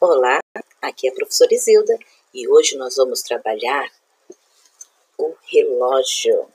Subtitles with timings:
[0.00, 0.38] Olá,
[0.80, 1.98] aqui é a professora Isilda
[2.32, 3.90] e hoje nós vamos trabalhar
[5.18, 6.48] o relógio.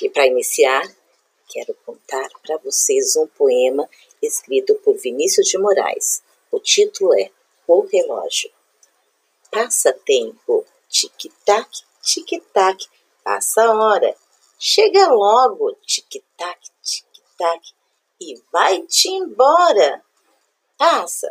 [0.00, 0.82] E para iniciar,
[1.46, 3.86] quero contar para vocês um poema
[4.22, 6.22] escrito por Vinícius de Moraes.
[6.50, 7.30] O título é
[7.66, 8.50] O Relógio.
[9.50, 11.68] Passa tempo, tic-tac,
[12.00, 12.88] tic-tac,
[13.22, 14.16] passa a hora.
[14.58, 17.74] Chega logo, tic-tac, tic-tac,
[18.18, 20.02] e vai-te embora.
[20.78, 21.30] Passa,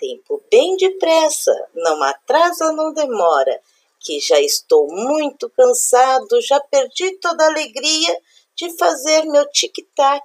[0.00, 3.60] tempo bem depressa, não atrasa, não demora,
[4.00, 8.20] que já estou muito cansado, já perdi toda a alegria
[8.56, 10.24] de fazer meu tic-tac,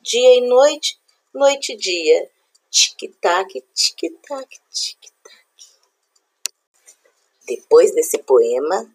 [0.00, 0.98] dia e noite,
[1.34, 2.30] noite e dia.
[2.70, 5.36] Tic-tac, tic-tac, tic-tac.
[7.46, 8.88] Depois desse poema,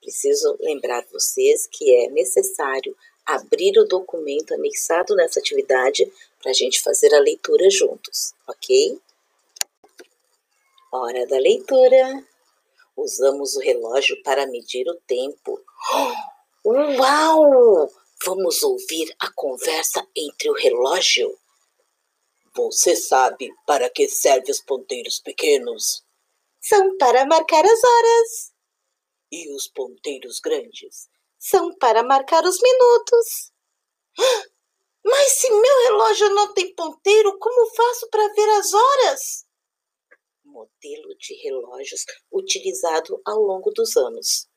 [0.00, 6.80] preciso lembrar vocês que é necessário abrir o documento anexado nessa atividade para a gente
[6.80, 9.00] fazer a leitura juntos, ok?
[10.92, 12.26] Hora da leitura.
[12.96, 15.60] Usamos o relógio para medir o tempo.
[16.64, 17.88] Uau!
[18.26, 21.38] Vamos ouvir a conversa entre o relógio.
[22.54, 26.04] Você sabe para que servem os ponteiros pequenos?
[26.60, 28.52] São para marcar as horas.
[29.30, 31.08] E os ponteiros grandes?
[31.38, 33.52] São para marcar os minutos.
[35.04, 39.49] Mas se meu relógio não tem ponteiro, como faço para ver as horas?
[40.50, 44.48] Modelo de relógios utilizado ao longo dos anos.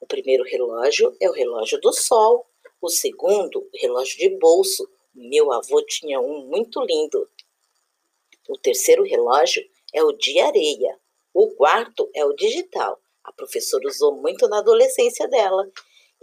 [0.00, 2.46] O primeiro relógio é o relógio do sol,
[2.80, 4.88] o segundo, o relógio de bolso.
[5.14, 7.28] Meu avô tinha um muito lindo.
[8.48, 10.98] O terceiro relógio é o de areia.
[11.32, 13.00] O quarto é o digital.
[13.22, 15.70] A professora usou muito na adolescência dela.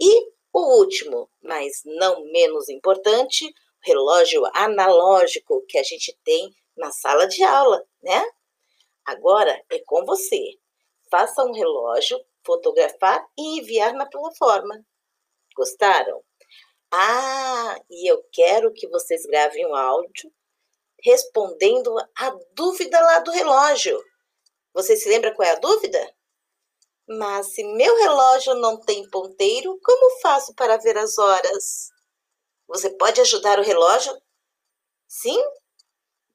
[0.00, 7.26] E o último, mas não menos importante, relógio analógico que a gente tem na sala
[7.26, 8.22] de aula, né?
[9.08, 10.58] Agora é com você.
[11.10, 14.84] Faça um relógio, fotografar e enviar na plataforma.
[15.56, 16.22] Gostaram?
[16.92, 20.30] Ah, e eu quero que vocês gravem um áudio
[21.02, 23.98] respondendo a dúvida lá do relógio.
[24.74, 26.14] Você se lembra qual é a dúvida?
[27.08, 31.88] Mas se meu relógio não tem ponteiro, como faço para ver as horas?
[32.66, 34.12] Você pode ajudar o relógio?
[35.06, 35.42] Sim?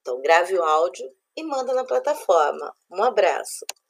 [0.00, 2.74] Então grave o áudio e manda na plataforma.
[2.90, 3.64] Um abraço!